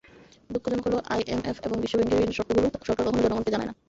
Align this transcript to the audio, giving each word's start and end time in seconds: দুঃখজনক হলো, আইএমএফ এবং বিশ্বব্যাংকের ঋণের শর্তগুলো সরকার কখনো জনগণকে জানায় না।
দুঃখজনক 0.49 0.83
হলো, 0.87 0.97
আইএমএফ 1.07 1.57
এবং 1.61 1.77
বিশ্বব্যাংকের 1.79 2.19
ঋণের 2.19 2.37
শর্তগুলো 2.37 2.67
সরকার 2.79 3.03
কখনো 3.05 3.23
জনগণকে 3.25 3.53
জানায় 3.53 3.69
না। 3.69 3.73